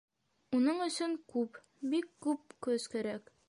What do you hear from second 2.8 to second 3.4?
кәрәк.